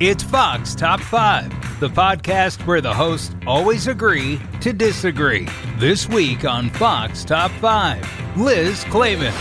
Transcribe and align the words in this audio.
It's 0.00 0.22
Fox 0.22 0.76
Top 0.76 1.00
5, 1.00 1.80
the 1.80 1.88
podcast 1.88 2.64
where 2.68 2.80
the 2.80 2.94
hosts 2.94 3.34
always 3.48 3.88
agree 3.88 4.40
to 4.60 4.72
disagree. 4.72 5.48
This 5.78 6.08
week 6.08 6.44
on 6.44 6.70
Fox 6.70 7.24
Top 7.24 7.50
5, 7.50 8.36
Liz 8.36 8.84
Claman. 8.84 9.34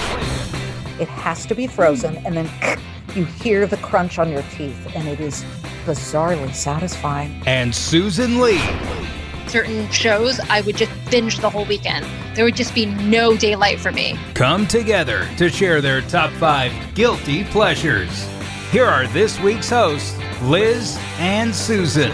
It 0.99 1.09
has 1.09 1.45
to 1.45 1.53
be 1.53 1.67
frozen, 1.67 2.17
and 2.25 2.35
then 2.35 2.79
you 3.15 3.25
hear 3.25 3.67
the 3.67 3.77
crunch 3.77 4.17
on 4.17 4.31
your 4.31 4.41
teeth, 4.51 4.95
and 4.95 5.07
it 5.07 5.19
is 5.19 5.43
bizarrely 5.85 6.51
satisfying. 6.55 7.39
And 7.45 7.75
Susan 7.75 8.41
Lee. 8.41 8.59
Certain 9.45 9.87
shows, 9.91 10.39
I 10.49 10.61
would 10.61 10.75
just 10.75 10.91
binge 11.11 11.37
the 11.37 11.51
whole 11.51 11.65
weekend. 11.65 12.03
There 12.33 12.43
would 12.43 12.55
just 12.55 12.73
be 12.73 12.87
no 12.87 13.37
daylight 13.37 13.79
for 13.79 13.91
me. 13.91 14.17
Come 14.33 14.65
together 14.65 15.29
to 15.37 15.49
share 15.49 15.81
their 15.81 16.01
top 16.01 16.31
five 16.31 16.73
guilty 16.95 17.43
pleasures. 17.43 18.27
Here 18.71 18.83
are 18.83 19.07
this 19.07 19.39
week's 19.39 19.69
hosts, 19.69 20.17
Liz 20.41 20.99
and 21.19 21.55
Susan. 21.55 22.11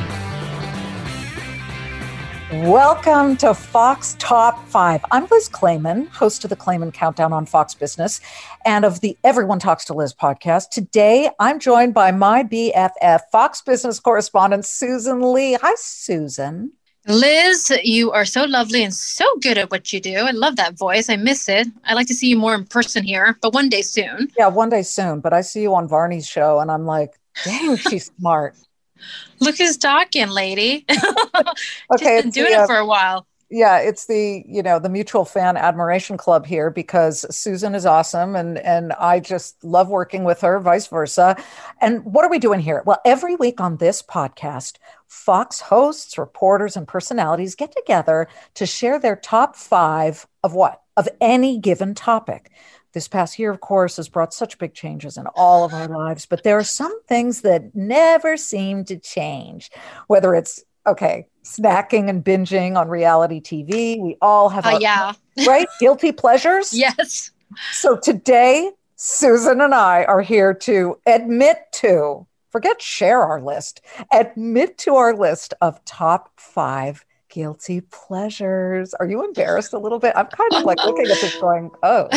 Welcome 2.52 3.38
to 3.38 3.55
Fox 3.55 4.16
Top 4.19 4.64
5. 4.67 5.03
I'm 5.09 5.25
Liz 5.31 5.50
Claman, 5.50 6.05
host 6.05 6.44
of 6.44 6.52
the 6.52 6.55
Claman 6.55 6.92
Countdown 6.92 7.33
on 7.33 7.47
Fox 7.47 7.73
Business 7.73 8.22
and 8.67 8.86
of 8.86 9.00
the 9.00 9.17
Everyone 9.23 9.58
Talks 9.58 9.83
to 9.86 9.95
Liz 9.95 10.14
podcast. 10.14 10.69
Today, 10.69 11.31
I'm 11.39 11.58
joined 11.58 11.95
by 11.95 12.11
my 12.11 12.44
BFF, 12.44 13.22
Fox 13.31 13.64
Business 13.64 13.99
correspondent 13.99 14.64
Susan 14.64 15.33
Lee. 15.33 15.58
Hi, 15.59 15.73
Susan. 15.75 16.73
Liz, 17.07 17.71
you 17.83 18.11
are 18.11 18.23
so 18.23 18.45
lovely 18.45 18.83
and 18.83 18.93
so 18.93 19.25
good 19.41 19.57
at 19.57 19.71
what 19.71 19.91
you 19.91 19.99
do. 19.99 20.15
I 20.15 20.31
love 20.31 20.55
that 20.55 20.77
voice. 20.77 21.09
I 21.09 21.17
miss 21.17 21.49
it. 21.49 21.67
I'd 21.83 21.95
like 21.95 22.07
to 22.07 22.13
see 22.13 22.29
you 22.29 22.37
more 22.37 22.55
in 22.55 22.65
person 22.65 23.03
here, 23.03 23.37
but 23.41 23.53
one 23.53 23.67
day 23.67 23.81
soon. 23.81 24.29
Yeah, 24.37 24.47
one 24.47 24.69
day 24.69 24.83
soon. 24.83 25.19
But 25.19 25.33
I 25.33 25.41
see 25.41 25.61
you 25.61 25.75
on 25.75 25.87
Varney's 25.87 26.25
show 26.25 26.59
and 26.59 26.71
I'm 26.71 26.85
like, 26.85 27.11
dang, 27.43 27.75
she's 27.75 28.11
smart. 28.17 28.55
Look 29.39 29.57
who's 29.57 29.75
talking, 29.75 30.29
lady. 30.29 30.85
okay, 31.93 32.21
been 32.21 32.29
doing 32.29 32.51
the, 32.51 32.59
uh, 32.59 32.63
it 32.63 32.67
for 32.67 32.77
a 32.77 32.85
while 32.85 33.27
yeah 33.53 33.77
it's 33.77 34.07
the 34.07 34.43
you 34.47 34.63
know 34.63 34.79
the 34.79 34.89
mutual 34.89 35.25
fan 35.25 35.55
admiration 35.55 36.17
club 36.17 36.45
here 36.45 36.69
because 36.69 37.25
susan 37.33 37.75
is 37.75 37.85
awesome 37.85 38.35
and 38.35 38.57
and 38.57 38.91
i 38.93 39.19
just 39.19 39.63
love 39.63 39.87
working 39.87 40.23
with 40.23 40.41
her 40.41 40.59
vice 40.59 40.87
versa. 40.87 41.35
And 41.81 42.03
what 42.05 42.25
are 42.25 42.29
we 42.29 42.39
doing 42.39 42.59
here? 42.59 42.81
Well 42.85 43.01
every 43.05 43.35
week 43.35 43.59
on 43.59 43.77
this 43.77 44.01
podcast 44.01 44.77
fox 45.07 45.59
hosts 45.59 46.17
reporters 46.17 46.75
and 46.75 46.87
personalities 46.87 47.55
get 47.55 47.75
together 47.75 48.27
to 48.55 48.65
share 48.65 48.99
their 48.99 49.15
top 49.15 49.55
five 49.55 50.25
of 50.43 50.53
what? 50.53 50.81
Of 50.97 51.07
any 51.21 51.59
given 51.59 51.93
topic. 51.95 52.51
This 52.93 53.07
past 53.07 53.39
year, 53.39 53.49
of 53.49 53.59
course, 53.59 53.97
has 53.97 54.07
brought 54.07 54.35
such 54.35 54.59
big 54.59 54.75
changes 54.75 55.17
in 55.17 55.25
all 55.35 55.65
of 55.65 55.73
our 55.73 55.87
lives, 55.87 56.27
but 56.27 56.43
there 56.43 56.59
are 56.59 56.63
some 56.63 57.01
things 57.05 57.41
that 57.41 57.75
never 57.75 58.37
seem 58.37 58.85
to 58.85 58.99
change, 58.99 59.71
whether 60.05 60.35
it's 60.35 60.63
okay, 60.86 61.28
snacking 61.44 62.09
and 62.09 62.23
binging 62.23 62.78
on 62.78 62.88
reality 62.88 63.42
TV. 63.42 64.02
We 64.02 64.17
all 64.22 64.50
have, 64.50 64.66
uh, 64.66 64.78
yeah, 64.80 65.14
right? 65.48 65.67
Guilty 65.80 66.11
pleasures. 66.11 66.73
Yes. 66.83 67.32
So 67.71 67.98
today, 67.98 68.71
Susan 68.95 69.61
and 69.61 69.76
I 69.76 70.05
are 70.05 70.22
here 70.22 70.55
to 70.55 70.98
admit 71.05 71.58
to, 71.73 72.26
forget 72.52 72.82
share 72.82 73.22
our 73.22 73.42
list, 73.42 73.82
admit 74.11 74.80
to 74.80 74.95
our 74.95 75.16
list 75.16 75.54
of 75.61 75.83
top 75.86 76.32
five 76.36 77.05
guilty 77.30 77.82
pleasures. 77.82 78.93
Are 78.95 79.05
you 79.05 79.23
embarrassed 79.23 79.73
a 79.73 79.77
little 79.77 79.99
bit? 79.99 80.14
I'm 80.16 80.27
kind 80.27 80.54
of 80.54 80.64
like 80.64 80.77
looking 80.86 81.05
at 81.05 81.22
this 81.22 81.36
going, 81.39 81.70
oh. 81.83 82.08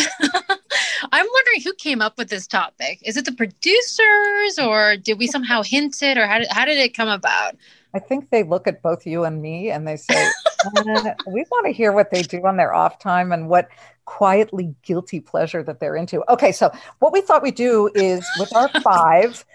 I'm 1.12 1.26
wondering 1.32 1.62
who 1.64 1.74
came 1.74 2.00
up 2.00 2.16
with 2.18 2.28
this 2.28 2.46
topic. 2.46 3.00
Is 3.02 3.16
it 3.16 3.24
the 3.24 3.32
producers 3.32 4.58
or 4.58 4.96
did 4.96 5.18
we 5.18 5.26
somehow 5.26 5.62
hint 5.62 6.02
it 6.02 6.18
or 6.18 6.26
how 6.26 6.38
did, 6.38 6.48
how 6.50 6.64
did 6.64 6.78
it 6.78 6.94
come 6.94 7.08
about? 7.08 7.56
I 7.96 7.98
think 7.98 8.28
they 8.28 8.42
look 8.42 8.68
at 8.68 8.82
both 8.82 9.06
you 9.06 9.24
and 9.24 9.40
me 9.40 9.70
and 9.70 9.88
they 9.88 9.96
say, 9.96 10.28
uh, 10.66 11.14
we 11.26 11.46
want 11.50 11.64
to 11.64 11.72
hear 11.72 11.92
what 11.92 12.10
they 12.10 12.20
do 12.20 12.46
on 12.46 12.58
their 12.58 12.74
off 12.74 12.98
time 12.98 13.32
and 13.32 13.48
what 13.48 13.68
quietly 14.04 14.74
guilty 14.82 15.18
pleasure 15.18 15.62
that 15.62 15.80
they're 15.80 15.96
into. 15.96 16.22
Okay, 16.30 16.52
so 16.52 16.70
what 16.98 17.14
we 17.14 17.22
thought 17.22 17.42
we'd 17.42 17.54
do 17.54 17.90
is 17.94 18.22
with 18.38 18.54
our 18.54 18.68
five, 18.82 19.46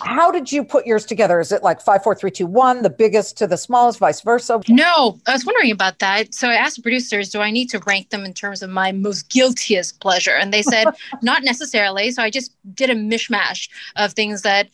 how 0.00 0.30
did 0.30 0.50
you 0.50 0.64
put 0.64 0.86
yours 0.86 1.04
together? 1.04 1.40
Is 1.40 1.52
it 1.52 1.62
like 1.62 1.82
five, 1.82 2.02
four, 2.02 2.14
three, 2.14 2.30
two, 2.30 2.46
one, 2.46 2.80
the 2.80 2.88
biggest 2.88 3.36
to 3.36 3.46
the 3.46 3.58
smallest, 3.58 3.98
vice 3.98 4.22
versa? 4.22 4.62
No, 4.66 5.18
I 5.26 5.32
was 5.32 5.44
wondering 5.44 5.70
about 5.70 5.98
that. 5.98 6.34
So 6.34 6.48
I 6.48 6.54
asked 6.54 6.76
the 6.76 6.82
producers, 6.82 7.28
do 7.28 7.40
I 7.40 7.50
need 7.50 7.68
to 7.68 7.80
rank 7.80 8.08
them 8.08 8.24
in 8.24 8.32
terms 8.32 8.62
of 8.62 8.70
my 8.70 8.92
most 8.92 9.28
guiltiest 9.28 10.00
pleasure? 10.00 10.34
And 10.34 10.54
they 10.54 10.62
said, 10.62 10.86
not 11.22 11.44
necessarily. 11.44 12.12
So 12.12 12.22
I 12.22 12.30
just 12.30 12.56
did 12.74 12.88
a 12.88 12.94
mishmash 12.94 13.68
of 13.96 14.14
things 14.14 14.40
that 14.40 14.70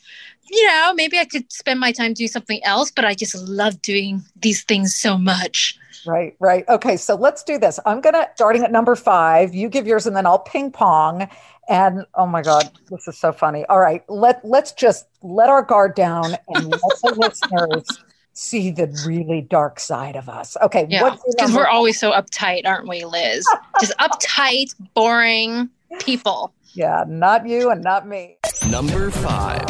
you 0.49 0.67
know, 0.67 0.93
maybe 0.95 1.19
I 1.19 1.25
could 1.25 1.51
spend 1.53 1.81
my 1.81 1.93
time 1.93 2.15
doing 2.15 2.29
something 2.29 2.63
else, 2.65 2.91
but 2.91 3.05
I 3.05 3.15
just 3.15 3.35
love 3.35 3.81
doing 3.83 4.23
these 4.41 4.63
things 4.65 4.95
so 4.95 5.19
much. 5.19 5.79
Right, 6.07 6.37
right. 6.39 6.65
Okay, 6.69 6.97
so 6.97 7.15
let's 7.17 7.43
do 7.43 7.59
this. 7.59 7.81
I'm 7.85 8.01
going 8.01 8.15
to, 8.15 8.29
starting 8.35 8.63
at 8.63 8.71
number 8.71 8.95
five, 8.95 9.55
you 9.55 9.69
give 9.69 9.87
yours 9.87 10.07
and 10.07 10.15
then 10.15 10.27
I'll 10.27 10.39
ping 10.39 10.71
pong. 10.71 11.29
And 11.69 12.05
oh 12.15 12.27
my 12.27 12.43
God, 12.43 12.71
this 12.91 13.09
is 13.09 13.19
so 13.19 13.33
funny. 13.33 13.65
All 13.67 13.81
right, 13.81 14.09
let, 14.09 14.45
let's 14.45 14.73
just 14.73 15.07
let 15.23 15.49
our 15.49 15.63
guard 15.63 15.97
down 15.97 16.37
and 16.49 16.71
let 16.71 16.81
the 17.03 17.15
listeners 17.19 17.99
see 18.37 18.71
the 18.71 18.87
really 19.07 19.41
dark 19.41 19.81
side 19.81 20.15
of 20.15 20.29
us. 20.29 20.57
Okay, 20.63 20.87
yeah, 20.89 21.17
because 21.27 21.53
we're 21.53 21.67
always 21.67 21.99
so 21.99 22.13
uptight, 22.13 22.67
aren't 22.67 22.87
we, 22.87 23.05
Liz? 23.05 23.45
just 23.81 23.97
uptight, 23.99 24.75
boring 24.95 25.69
people. 26.01 26.53
Yeah, 26.75 27.05
not 27.09 27.49
you 27.49 27.71
and 27.71 27.83
not 27.83 28.07
me. 28.07 28.37
Number 28.69 29.11
five. 29.11 29.65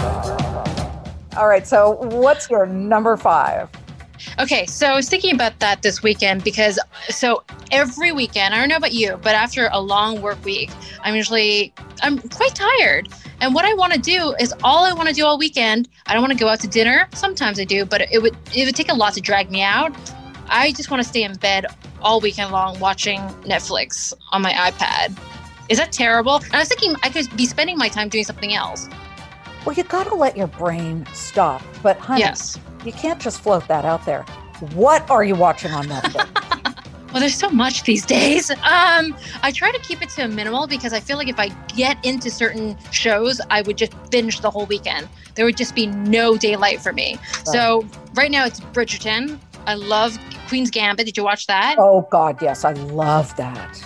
All 1.36 1.48
right. 1.48 1.66
So, 1.66 1.92
what's 1.92 2.48
your 2.50 2.66
number 2.66 3.16
five? 3.16 3.68
Okay, 4.38 4.64
so 4.66 4.86
I 4.86 4.94
was 4.94 5.08
thinking 5.08 5.34
about 5.34 5.58
that 5.60 5.82
this 5.82 6.02
weekend 6.02 6.42
because 6.42 6.78
so 7.08 7.44
every 7.70 8.12
weekend, 8.12 8.54
I 8.54 8.58
don't 8.58 8.68
know 8.68 8.76
about 8.76 8.94
you, 8.94 9.18
but 9.22 9.34
after 9.34 9.68
a 9.72 9.80
long 9.80 10.22
work 10.22 10.42
week, 10.44 10.70
I'm 11.02 11.14
usually 11.14 11.72
I'm 12.02 12.18
quite 12.18 12.54
tired. 12.54 13.08
And 13.40 13.54
what 13.54 13.64
I 13.64 13.74
want 13.74 13.92
to 13.92 13.98
do 13.98 14.34
is 14.40 14.54
all 14.64 14.84
I 14.84 14.92
want 14.92 15.08
to 15.08 15.14
do 15.14 15.24
all 15.24 15.38
weekend. 15.38 15.88
I 16.06 16.14
don't 16.14 16.22
want 16.22 16.32
to 16.32 16.38
go 16.38 16.48
out 16.48 16.60
to 16.60 16.68
dinner. 16.68 17.08
Sometimes 17.14 17.60
I 17.60 17.64
do, 17.64 17.84
but 17.84 18.00
it 18.10 18.22
would 18.22 18.36
it 18.54 18.64
would 18.64 18.76
take 18.76 18.90
a 18.90 18.94
lot 18.94 19.14
to 19.14 19.20
drag 19.20 19.50
me 19.50 19.62
out. 19.62 19.94
I 20.48 20.72
just 20.72 20.90
want 20.90 21.02
to 21.02 21.08
stay 21.08 21.22
in 21.22 21.34
bed 21.34 21.66
all 22.00 22.20
weekend 22.20 22.52
long 22.52 22.78
watching 22.78 23.20
Netflix 23.44 24.14
on 24.32 24.42
my 24.42 24.52
iPad. 24.52 25.18
Is 25.68 25.78
that 25.78 25.92
terrible? 25.92 26.36
And 26.36 26.54
I 26.54 26.60
was 26.60 26.68
thinking 26.68 26.94
I 27.02 27.10
could 27.10 27.34
be 27.36 27.46
spending 27.46 27.76
my 27.76 27.88
time 27.88 28.08
doing 28.08 28.24
something 28.24 28.54
else. 28.54 28.88
Well, 29.66 29.74
you 29.74 29.82
got 29.82 30.06
to 30.06 30.14
let 30.14 30.36
your 30.36 30.46
brain 30.46 31.04
stop. 31.12 31.60
But, 31.82 31.98
honey, 31.98 32.20
yes. 32.20 32.56
you 32.84 32.92
can't 32.92 33.20
just 33.20 33.40
float 33.40 33.66
that 33.66 33.84
out 33.84 34.06
there. 34.06 34.22
What 34.74 35.10
are 35.10 35.24
you 35.24 35.34
watching 35.34 35.72
on 35.72 35.86
Netflix? 35.86 36.86
well, 37.12 37.18
there's 37.18 37.34
so 37.34 37.50
much 37.50 37.82
these 37.82 38.06
days. 38.06 38.48
Um, 38.48 39.16
I 39.42 39.50
try 39.52 39.72
to 39.72 39.78
keep 39.80 40.02
it 40.02 40.08
to 40.10 40.22
a 40.22 40.28
minimal 40.28 40.68
because 40.68 40.92
I 40.92 41.00
feel 41.00 41.16
like 41.16 41.26
if 41.26 41.40
I 41.40 41.48
get 41.74 42.02
into 42.04 42.30
certain 42.30 42.78
shows, 42.92 43.40
I 43.50 43.62
would 43.62 43.76
just 43.76 43.92
binge 44.12 44.40
the 44.40 44.50
whole 44.50 44.66
weekend. 44.66 45.08
There 45.34 45.44
would 45.44 45.56
just 45.56 45.74
be 45.74 45.88
no 45.88 46.36
daylight 46.36 46.80
for 46.80 46.92
me. 46.92 47.16
Right. 47.16 47.46
So 47.48 47.84
right 48.14 48.30
now 48.30 48.46
it's 48.46 48.60
Bridgerton. 48.60 49.36
I 49.66 49.74
love 49.74 50.16
Queen's 50.46 50.70
Gambit. 50.70 51.06
Did 51.06 51.16
you 51.16 51.24
watch 51.24 51.48
that? 51.48 51.74
Oh 51.76 52.06
God, 52.12 52.40
yes, 52.40 52.64
I 52.64 52.72
love 52.74 53.34
that. 53.36 53.82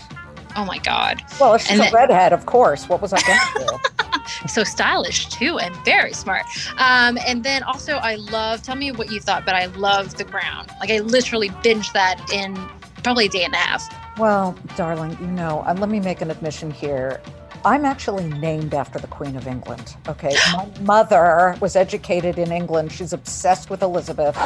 Oh 0.56 0.66
my 0.66 0.76
God. 0.76 1.22
Well, 1.40 1.56
she's 1.56 1.70
and 1.70 1.80
a 1.80 1.84
then, 1.84 1.94
redhead, 1.94 2.34
of 2.34 2.44
course. 2.44 2.86
What 2.86 3.00
was 3.00 3.14
I 3.14 3.20
going 3.22 3.38
to 3.38 3.66
do? 3.66 3.90
so 4.46 4.64
stylish 4.64 5.28
too, 5.28 5.58
and 5.58 5.74
very 5.84 6.12
smart. 6.12 6.46
Um, 6.78 7.18
and 7.26 7.44
then 7.44 7.62
also, 7.62 7.94
I 7.96 8.16
love. 8.16 8.62
Tell 8.62 8.76
me 8.76 8.92
what 8.92 9.10
you 9.10 9.20
thought, 9.20 9.44
but 9.44 9.54
I 9.54 9.66
love 9.66 10.16
The 10.16 10.24
Crown. 10.24 10.66
Like 10.80 10.90
I 10.90 10.98
literally 10.98 11.48
binged 11.48 11.92
that 11.92 12.20
in 12.32 12.54
probably 13.02 13.26
a 13.26 13.28
day 13.28 13.44
and 13.44 13.54
a 13.54 13.58
half. 13.58 14.18
Well, 14.18 14.56
darling, 14.76 15.16
you 15.20 15.26
know, 15.26 15.64
uh, 15.66 15.74
let 15.78 15.88
me 15.88 16.00
make 16.00 16.20
an 16.20 16.30
admission 16.30 16.70
here. 16.70 17.20
I'm 17.64 17.84
actually 17.84 18.24
named 18.24 18.72
after 18.72 18.98
the 18.98 19.06
Queen 19.06 19.36
of 19.36 19.46
England. 19.46 19.96
Okay. 20.08 20.34
My 20.52 20.68
mother 20.80 21.56
was 21.60 21.76
educated 21.76 22.38
in 22.38 22.52
England. 22.52 22.90
She's 22.90 23.12
obsessed 23.12 23.68
with 23.68 23.82
Elizabeth. 23.82 24.36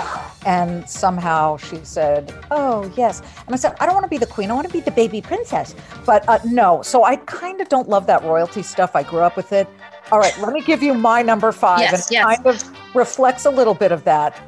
And 0.47 0.89
somehow 0.89 1.57
she 1.57 1.79
said, 1.85 2.35
Oh, 2.51 2.93
yes. 2.97 3.23
And 3.47 3.55
I 3.55 3.57
said, 3.57 3.77
I 3.81 3.87
don't 3.87 3.95
want 3.95 4.05
to 4.05 4.11
be 4.11 4.19
the 4.19 4.27
Queen. 4.27 4.51
I 4.51 4.55
want 4.55 4.67
to 4.67 4.73
be 4.73 4.81
the 4.81 4.91
baby 4.91 5.21
princess. 5.21 5.75
But 6.05 6.29
uh, 6.29 6.39
no. 6.45 6.83
So 6.83 7.05
I 7.05 7.17
kind 7.17 7.61
of 7.61 7.69
don't 7.69 7.89
love 7.89 8.07
that 8.07 8.23
royalty 8.25 8.63
stuff. 8.63 8.97
I 8.97 9.05
grew 9.05 9.21
up 9.21 9.37
with 9.37 9.53
it. 9.53 9.69
All 10.13 10.19
right, 10.19 10.37
let 10.39 10.53
me 10.53 10.61
give 10.61 10.83
you 10.83 10.93
my 10.93 11.23
number 11.23 11.51
five. 11.51 11.81
Yes, 11.81 11.93
and 11.93 12.01
it 12.01 12.13
yes. 12.13 12.25
kind 12.25 12.47
of 12.47 12.95
reflects 12.95 13.47
a 13.47 13.51
little 13.51 13.75
bit 13.75 13.91
of 13.91 14.05
that. 14.05 14.39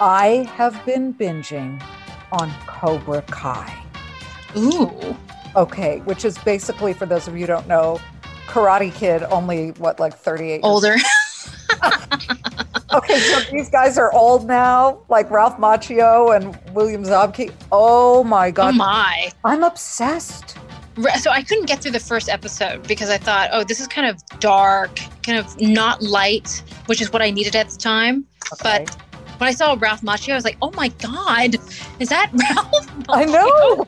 I 0.00 0.50
have 0.56 0.84
been 0.84 1.14
binging 1.14 1.80
on 2.32 2.50
Cobra 2.66 3.22
Kai. 3.22 3.84
Ooh. 4.56 5.16
Okay, 5.56 5.98
which 6.00 6.24
is 6.24 6.38
basically, 6.38 6.92
for 6.92 7.06
those 7.06 7.28
of 7.28 7.34
you 7.34 7.40
who 7.40 7.46
don't 7.48 7.68
know, 7.68 8.00
Karate 8.46 8.92
Kid, 8.92 9.22
only 9.24 9.70
what, 9.72 10.00
like 10.00 10.16
38 10.16 10.60
Older. 10.62 10.96
Okay, 12.92 13.18
so 13.20 13.40
these 13.50 13.70
guys 13.70 13.96
are 13.96 14.12
old 14.12 14.46
now, 14.46 15.00
like 15.08 15.30
Ralph 15.30 15.56
Macchio 15.56 16.36
and 16.36 16.58
William 16.74 17.02
Zabka. 17.04 17.50
Oh 17.70 18.22
my 18.22 18.50
God. 18.50 18.74
Oh 18.74 18.76
my. 18.76 19.30
I'm 19.44 19.62
obsessed. 19.62 20.58
So 21.18 21.30
I 21.30 21.42
couldn't 21.42 21.64
get 21.64 21.80
through 21.80 21.92
the 21.92 22.00
first 22.00 22.28
episode 22.28 22.86
because 22.86 23.08
I 23.08 23.16
thought, 23.16 23.48
oh, 23.50 23.64
this 23.64 23.80
is 23.80 23.88
kind 23.88 24.06
of 24.06 24.22
dark, 24.40 25.00
kind 25.22 25.38
of 25.38 25.58
not 25.58 26.02
light, 26.02 26.62
which 26.84 27.00
is 27.00 27.10
what 27.10 27.22
I 27.22 27.30
needed 27.30 27.56
at 27.56 27.70
the 27.70 27.78
time. 27.78 28.26
Okay. 28.52 28.84
But 28.84 28.96
when 29.42 29.48
I 29.48 29.52
saw 29.54 29.76
Ralph 29.76 30.02
Macchio, 30.02 30.34
I 30.34 30.36
was 30.36 30.44
like, 30.44 30.56
oh 30.62 30.70
my 30.76 30.86
God, 30.86 31.56
is 31.98 32.08
that 32.10 32.30
Ralph? 32.32 32.88
I 33.08 33.24
know. 33.24 33.86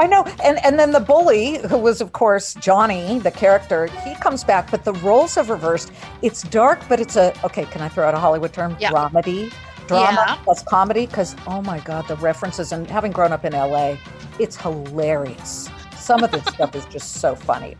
I 0.00 0.06
know. 0.08 0.24
And 0.42 0.58
and 0.64 0.80
then 0.80 0.90
the 0.90 0.98
bully, 0.98 1.58
who 1.68 1.78
was 1.78 2.00
of 2.00 2.12
course 2.12 2.54
Johnny, 2.54 3.20
the 3.20 3.30
character, 3.30 3.86
he 4.04 4.16
comes 4.16 4.42
back, 4.42 4.68
but 4.68 4.82
the 4.84 4.94
roles 4.94 5.36
have 5.36 5.48
reversed. 5.48 5.92
It's 6.22 6.42
dark, 6.42 6.80
but 6.88 6.98
it's 6.98 7.14
a 7.14 7.32
okay, 7.44 7.66
can 7.66 7.82
I 7.82 7.88
throw 7.88 8.04
out 8.08 8.14
a 8.14 8.18
Hollywood 8.18 8.52
term? 8.52 8.76
Yeah. 8.80 8.90
Dramedy. 8.90 9.52
Drama 9.86 10.24
Yeah. 10.26 10.34
plus 10.42 10.64
comedy. 10.64 11.06
Cause 11.06 11.36
oh 11.46 11.62
my 11.62 11.78
God, 11.78 12.08
the 12.08 12.16
references 12.16 12.72
and 12.72 12.90
having 12.90 13.12
grown 13.12 13.30
up 13.30 13.44
in 13.44 13.52
LA, 13.52 13.98
it's 14.40 14.56
hilarious. 14.56 15.70
Some 15.96 16.24
of 16.24 16.32
this 16.32 16.44
stuff 16.46 16.74
is 16.74 16.84
just 16.86 17.20
so 17.20 17.36
funny. 17.36 17.76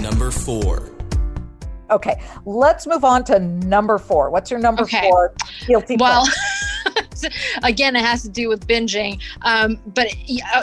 Number 0.00 0.30
four. 0.30 0.90
Okay, 1.90 2.22
let's 2.46 2.86
move 2.86 3.02
on 3.04 3.24
to 3.24 3.40
number 3.40 3.98
four. 3.98 4.30
What's 4.30 4.48
your 4.50 4.60
number 4.60 4.84
Okay. 4.84 5.08
four? 5.10 5.34
Guilty 5.66 5.96
Well, 5.98 6.24
again, 7.62 7.96
it 7.96 8.04
has 8.04 8.22
to 8.22 8.28
do 8.28 8.48
with 8.48 8.66
binging. 8.66 9.20
Um, 9.42 9.78
but 9.86 10.08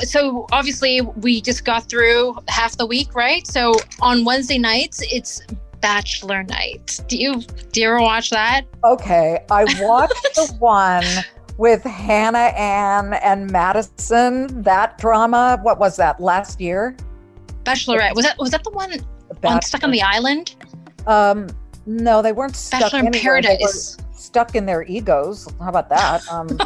so 0.04 0.48
obviously, 0.52 1.02
we 1.02 1.42
just 1.42 1.66
got 1.66 1.90
through 1.90 2.38
half 2.48 2.78
the 2.78 2.86
week, 2.86 3.14
right? 3.16 3.46
So 3.48 3.74
on 4.02 4.26
Wednesday 4.26 4.58
nights, 4.58 5.02
it's 5.12 5.42
Bachelor 5.82 6.44
Night. 6.44 7.00
Do 7.08 7.18
you 7.18 7.42
do 7.72 7.82
you 7.82 7.88
ever 7.88 8.02
watch 8.02 8.30
that? 8.32 8.64
Okay, 8.84 9.40
I 9.52 9.64
watched 9.82 10.36
the 10.36 10.56
one 10.60 11.06
with 11.58 11.84
Hannah 11.84 12.54
Ann 12.58 13.14
and 13.16 13.50
Madison. 13.52 14.62
That 14.64 14.98
drama. 14.98 15.60
What 15.62 15.80
was 15.80 15.96
that 15.98 16.20
last 16.20 16.60
year? 16.60 16.96
Bachelorette 17.64 18.16
was 18.16 18.26
that 18.26 18.38
was 18.38 18.52
that 18.52 18.64
the 18.64 18.72
one 18.72 18.94
on 19.44 19.62
Stuck 19.62 19.84
on 19.84 19.92
the 19.92 20.02
Island? 20.02 20.56
Um, 21.06 21.48
no, 21.86 22.22
they 22.22 22.32
weren't 22.32 22.56
stuck 22.56 22.82
Bachelor 22.82 23.00
in 23.00 23.08
anywhere. 23.08 23.42
They 23.42 23.50
were 23.50 23.58
Paradise 23.58 23.98
stuck 24.28 24.56
in 24.56 24.66
their 24.66 24.84
egos. 24.84 25.48
How 25.60 25.70
about 25.70 25.90
that? 25.90 26.22
Um, 26.38 26.58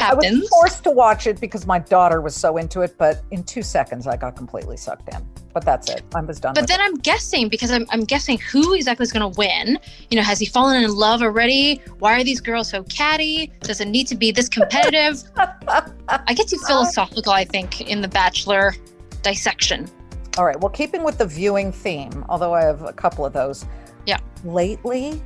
I 0.00 0.14
was 0.14 0.48
forced 0.48 0.84
to 0.84 0.90
watch 0.90 1.26
it 1.26 1.40
because 1.40 1.64
my 1.64 1.78
daughter 1.78 2.20
was 2.20 2.34
so 2.34 2.56
into 2.56 2.80
it, 2.82 2.98
but 2.98 3.22
in 3.30 3.44
two 3.44 3.62
seconds 3.62 4.06
I 4.06 4.16
got 4.16 4.36
completely 4.36 4.76
sucked 4.76 5.14
in. 5.14 5.26
But 5.54 5.64
that's 5.64 5.88
it. 5.88 6.02
I'm 6.14 6.26
was 6.26 6.38
done. 6.38 6.54
But 6.54 6.66
then 6.66 6.80
I'm 6.80 6.96
guessing 6.96 7.48
because 7.48 7.70
I'm, 7.70 7.86
I'm 7.90 8.04
guessing 8.04 8.38
who 8.38 8.74
exactly 8.74 9.04
is 9.04 9.12
going 9.12 9.32
to 9.32 9.38
win. 9.38 9.78
You 10.10 10.16
know, 10.16 10.22
has 10.22 10.38
he 10.38 10.46
fallen 10.46 10.82
in 10.82 10.94
love 10.94 11.22
already? 11.22 11.80
Why 12.00 12.20
are 12.20 12.24
these 12.24 12.40
girls 12.40 12.68
so 12.68 12.82
catty? 12.84 13.52
Does 13.60 13.80
it 13.80 13.88
need 13.88 14.06
to 14.08 14.16
be 14.16 14.32
this 14.32 14.48
competitive? 14.48 15.22
I 15.36 16.34
get 16.34 16.48
too 16.48 16.58
philosophical, 16.66 17.32
I 17.32 17.44
think, 17.44 17.80
in 17.80 18.02
the 18.02 18.08
Bachelor 18.08 18.74
dissection. 19.22 19.88
All 20.36 20.44
right. 20.44 20.60
Well, 20.60 20.70
keeping 20.70 21.04
with 21.04 21.18
the 21.18 21.26
viewing 21.26 21.72
theme, 21.72 22.24
although 22.28 22.54
I 22.54 22.62
have 22.62 22.82
a 22.82 22.92
couple 22.92 23.24
of 23.24 23.32
those. 23.32 23.64
Yeah. 24.04 24.18
Lately, 24.44 25.22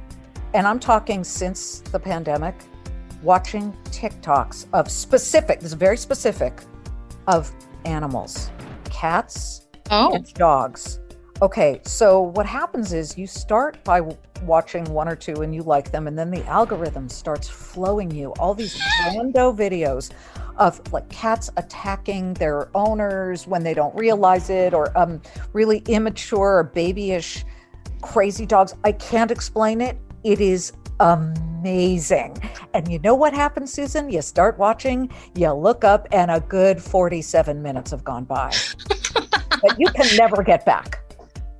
and 0.55 0.67
I'm 0.67 0.79
talking 0.79 1.25
since 1.25 1.81
the 1.81 1.99
pandemic, 1.99 2.55
watching 3.23 3.73
TikToks 3.87 4.67
of 4.73 4.91
specific. 4.91 5.61
This 5.61 5.73
is 5.73 5.75
very 5.75 5.97
specific 5.97 6.61
of 7.27 7.53
animals, 7.85 8.51
cats, 8.85 9.63
Oh, 9.91 10.15
and 10.15 10.33
dogs. 10.35 11.01
Okay, 11.43 11.81
so 11.85 12.23
what 12.23 12.47
happens 12.47 12.93
is 12.93 13.19
you 13.19 13.27
start 13.27 13.83
by 13.85 14.01
watching 14.45 14.85
one 14.85 15.09
or 15.09 15.17
two 15.17 15.43
and 15.43 15.55
you 15.55 15.63
like 15.63 15.91
them, 15.91 16.07
and 16.07 16.19
then 16.19 16.31
the 16.31 16.45
algorithm 16.47 17.09
starts 17.09 17.49
flowing 17.49 18.11
you 18.11 18.33
all 18.39 18.55
these 18.55 18.75
rando 19.03 19.55
videos 19.55 20.11
of 20.57 20.81
like 20.93 21.07
cats 21.11 21.51
attacking 21.57 22.33
their 22.35 22.71
owners 22.77 23.47
when 23.47 23.63
they 23.63 23.75
don't 23.75 23.95
realize 23.95 24.49
it, 24.49 24.73
or 24.73 24.97
um, 24.97 25.21
really 25.53 25.79
immature 25.89 26.59
or 26.59 26.65
babyish 26.65 27.45
crazy 28.01 28.47
dogs. 28.47 28.75
I 28.85 28.93
can't 28.93 29.31
explain 29.31 29.81
it. 29.81 29.99
It 30.25 30.41
is 30.41 30.73
amazing. 31.01 32.37
And 32.73 32.91
you 32.91 32.99
know 33.01 33.15
what 33.15 33.35
happens, 33.35 33.73
Susan? 33.73 34.11
You 34.11 34.23
start 34.23 34.59
watching, 34.59 35.11
you 35.35 35.53
look 35.53 35.85
up, 35.85 36.09
and 36.13 36.31
a 36.31 36.41
good 36.41 36.83
47 36.83 37.63
minutes 37.63 37.91
have 37.91 38.05
gone 38.05 38.25
by. 38.25 38.53
but 39.63 39.79
you 39.79 39.87
can 39.95 40.17
never 40.17 40.43
get 40.43 40.65
back. 40.65 41.01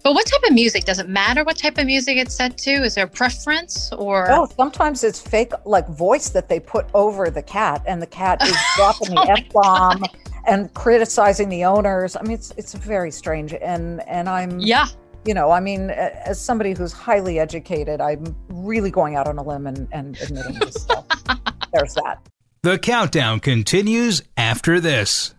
but 0.03 0.15
what 0.15 0.27
type 0.27 0.43
of 0.49 0.55
music? 0.55 0.85
Does 0.85 0.99
it 0.99 1.09
matter 1.09 1.45
what 1.45 1.57
type 1.59 1.79
of 1.79 1.87
music 1.87 2.17
it's 2.17 2.35
set 2.35 2.57
to? 2.59 2.71
Is 2.71 2.95
there 2.95 3.05
a 3.05 3.09
preference 3.09 3.93
or? 3.93 4.31
Oh, 4.31 4.47
sometimes 4.57 5.05
it's 5.05 5.21
fake, 5.21 5.53
like 5.67 5.87
voice 5.89 6.31
that 6.31 6.49
they 6.49 6.59
put 6.59 6.87
over 6.95 7.31
the 7.31 7.43
cat, 7.43 7.83
and 7.87 8.01
the 8.01 8.07
cat 8.07 8.43
is 8.43 8.57
dropping 8.77 9.17
Oh 9.19 9.25
the 9.27 9.31
f 9.31 9.49
bomb 9.53 10.03
and 10.47 10.73
criticizing 10.75 11.49
the 11.49 11.65
owners. 11.65 12.17
I 12.17 12.23
mean, 12.23 12.33
it's 12.33 12.53
it's 12.57 12.75
very 12.75 13.11
strange, 13.11 13.53
and 13.55 14.07
and 14.09 14.29
I'm 14.29 14.59
Yeah. 14.59 14.87
You 15.25 15.35
know, 15.35 15.51
I 15.51 15.61
mean, 15.61 15.91
as 15.91 16.41
somebody 16.41 16.73
who's 16.73 16.93
highly 16.93 17.39
educated, 17.39 18.01
I'm 18.01 18.35
really 18.49 18.91
going 18.91 19.17
out 19.17 19.27
on 19.27 19.39
a 19.39 19.43
limb 19.43 19.67
and, 19.67 19.89
and 19.93 20.17
admitting 20.21 20.59
this 20.59 20.75
stuff. 20.75 21.07
There's 21.73 21.95
that. 21.95 22.21
The 22.63 22.79
countdown 22.79 23.41
continues 23.41 24.23
after 24.37 24.81
this. 24.81 25.35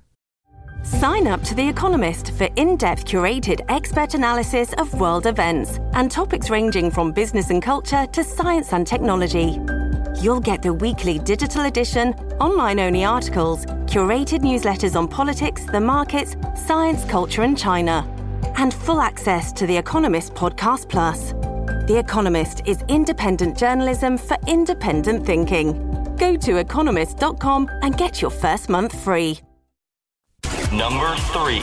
Sign 0.83 1.25
up 1.25 1.41
to 1.43 1.55
The 1.55 1.67
Economist 1.67 2.31
for 2.33 2.47
in 2.55 2.77
depth 2.77 3.05
curated 3.05 3.65
expert 3.69 4.13
analysis 4.13 4.73
of 4.73 4.93
world 4.99 5.25
events 5.25 5.79
and 5.93 6.11
topics 6.11 6.51
ranging 6.51 6.91
from 6.91 7.11
business 7.11 7.49
and 7.49 7.61
culture 7.61 8.05
to 8.05 8.23
science 8.23 8.71
and 8.71 8.85
technology. 8.85 9.59
You'll 10.21 10.39
get 10.39 10.61
the 10.61 10.73
weekly 10.73 11.17
digital 11.17 11.65
edition, 11.65 12.13
online 12.39 12.79
only 12.79 13.03
articles, 13.03 13.65
curated 13.87 14.41
newsletters 14.41 14.95
on 14.95 15.07
politics, 15.07 15.65
the 15.65 15.81
markets, 15.81 16.35
science, 16.55 17.03
culture, 17.05 17.41
and 17.41 17.57
China, 17.57 18.07
and 18.57 18.73
full 18.73 19.01
access 19.01 19.51
to 19.53 19.67
The 19.67 19.77
Economist 19.77 20.33
Podcast 20.33 20.89
Plus. 20.89 21.33
The 21.87 21.97
Economist 21.97 22.61
is 22.65 22.83
independent 22.87 23.57
journalism 23.57 24.17
for 24.17 24.37
independent 24.47 25.25
thinking. 25.25 26.15
Go 26.17 26.35
to 26.35 26.57
economist.com 26.57 27.69
and 27.81 27.97
get 27.97 28.21
your 28.21 28.31
first 28.31 28.69
month 28.69 28.99
free. 29.03 29.39
Number 30.71 31.15
three. 31.33 31.61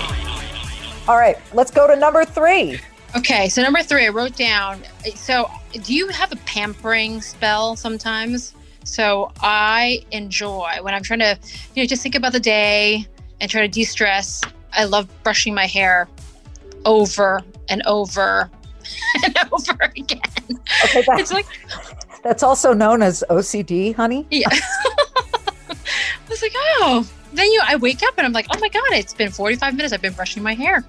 All 1.09 1.17
right, 1.17 1.37
let's 1.53 1.71
go 1.71 1.87
to 1.87 1.97
number 1.97 2.25
three. 2.25 2.79
Okay, 3.17 3.49
so 3.49 3.63
number 3.63 3.83
three, 3.83 4.07
I 4.07 4.09
wrote 4.09 4.37
down. 4.37 4.83
So, 5.15 5.51
do 5.73 5.95
you 5.95 6.09
have 6.09 6.33
a 6.33 6.37
pampering 6.37 7.21
spell 7.21 7.77
sometimes? 7.77 8.55
So, 8.85 9.33
I 9.41 10.05
enjoy 10.13 10.79
when 10.83 10.95
I'm 10.95 11.03
trying 11.03 11.19
to, 11.19 11.39
you 11.75 11.83
know, 11.83 11.87
just 11.87 12.03
think 12.03 12.15
about 12.15 12.33
the 12.33 12.41
day 12.41 13.07
and 13.41 13.51
try 13.51 13.61
to 13.61 13.69
de 13.69 13.85
stress. 13.85 14.41
I 14.73 14.85
love 14.85 15.09
brushing 15.23 15.53
my 15.53 15.67
hair 15.67 16.09
over 16.85 17.41
and 17.69 17.83
over 17.87 18.51
and 19.25 19.39
over 19.53 19.79
again. 19.97 20.21
Okay, 20.85 21.03
that, 21.07 21.19
It's 21.21 21.33
like, 21.33 21.47
that's 22.23 22.43
also 22.43 22.73
known 22.73 23.03
as 23.03 23.23
OCD, 23.31 23.95
honey. 23.95 24.27
yeah. 24.31 24.49
I 24.51 25.75
was 26.29 26.43
like, 26.43 26.53
oh. 26.55 27.09
Then 27.35 27.47
you, 27.51 27.63
I 27.65 27.77
wake 27.77 28.03
up 28.03 28.15
and 28.19 28.27
I'm 28.27 28.33
like, 28.33 28.47
oh 28.55 28.59
my 28.61 28.69
god, 28.69 28.83
it's 28.93 29.15
been 29.15 29.31
45 29.31 29.75
minutes. 29.75 29.93
I've 29.95 30.03
been 30.03 30.13
brushing 30.13 30.43
my 30.43 30.53
hair. 30.55 30.85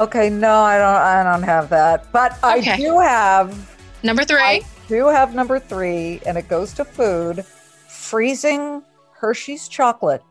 Okay, 0.00 0.30
no, 0.30 0.54
I 0.60 0.78
don't. 0.78 0.96
I 0.96 1.22
don't 1.22 1.42
have 1.44 1.68
that, 1.68 2.10
but 2.12 2.36
I 2.42 2.58
Okay. 2.58 2.76
do 2.76 2.98
have. 2.98 3.54
Number 4.02 4.24
three. 4.24 4.40
I 4.40 4.62
do 4.88 5.06
have 5.08 5.34
number 5.34 5.60
three, 5.60 6.20
and 6.26 6.36
it 6.36 6.48
goes 6.48 6.72
to 6.74 6.84
food: 6.84 7.44
freezing 7.88 8.82
Hershey's 9.12 9.68
chocolate, 9.68 10.22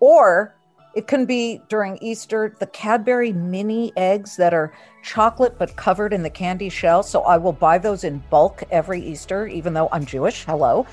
or 0.00 0.54
it 0.94 1.06
can 1.06 1.24
be 1.24 1.60
during 1.68 1.98
Easter 1.98 2.56
the 2.58 2.66
Cadbury 2.66 3.32
mini 3.32 3.92
eggs 3.96 4.36
that 4.36 4.52
are 4.52 4.72
chocolate 5.02 5.56
but 5.58 5.76
covered 5.76 6.12
in 6.12 6.22
the 6.22 6.30
candy 6.30 6.68
shell. 6.68 7.02
So 7.02 7.22
I 7.22 7.36
will 7.36 7.52
buy 7.52 7.78
those 7.78 8.02
in 8.02 8.22
bulk 8.28 8.64
every 8.70 9.00
Easter, 9.00 9.46
even 9.46 9.72
though 9.72 9.88
I'm 9.92 10.04
Jewish. 10.04 10.44
Hello, 10.44 10.86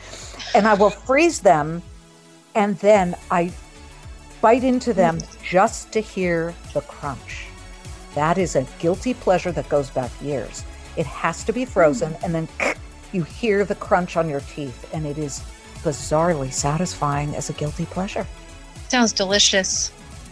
and 0.54 0.68
I 0.68 0.76
will 0.76 0.92
freeze 0.92 1.40
them, 1.40 1.82
and 2.54 2.78
then 2.78 3.16
I 3.32 3.52
bite 4.40 4.64
into 4.64 4.94
them 4.94 5.20
just 5.44 5.92
to 5.94 6.00
hear 6.00 6.54
the 6.74 6.82
crunch. 6.82 7.48
That 8.14 8.38
is 8.38 8.56
a 8.56 8.68
guilty 8.80 9.16
pleasure 9.16 9.52
that 9.52 9.68
goes 9.68 9.90
back 9.90 10.12
years. 10.22 10.64
It 10.96 11.08
has 11.08 11.44
to 11.46 11.54
be 11.54 11.66
frozen, 11.66 12.16
and 12.24 12.36
then 12.36 12.48
you 13.14 13.24
hear 13.24 13.66
the 13.66 13.76
crunch 13.76 14.16
on 14.16 14.30
your 14.30 14.42
teeth, 14.42 14.88
and 14.94 15.08
it 15.08 15.18
is 15.18 15.44
bizarrely 15.84 16.52
satisfying 16.52 17.36
as 17.36 17.50
a 17.50 17.54
guilty 17.54 17.86
pleasure. 17.86 18.28
Sounds 18.90 19.14
delicious. 19.14 19.92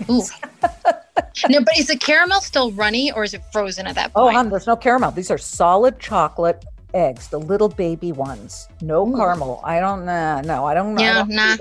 Ooh. 0.09 0.23
no, 1.49 1.59
but 1.61 1.77
is 1.77 1.87
the 1.87 1.97
caramel 1.97 2.41
still 2.41 2.71
runny 2.71 3.11
or 3.11 3.23
is 3.23 3.33
it 3.33 3.41
frozen 3.51 3.87
at 3.87 3.95
that 3.95 4.11
Oh, 4.15 4.23
point? 4.25 4.35
hon, 4.35 4.49
there's 4.49 4.67
no 4.67 4.75
caramel. 4.75 5.11
These 5.11 5.31
are 5.31 5.37
solid 5.37 5.99
chocolate 5.99 6.63
eggs, 6.93 7.27
the 7.27 7.39
little 7.39 7.69
baby 7.69 8.11
ones. 8.11 8.67
No 8.81 9.07
Ooh. 9.07 9.15
caramel. 9.15 9.61
I 9.63 9.79
don't 9.79 10.05
know. 10.05 10.41
no, 10.41 10.65
I 10.65 10.73
don't 10.73 10.95
know. 10.95 11.01
Yeah, 11.01 11.13
don't 11.25 11.29
nah. 11.29 11.55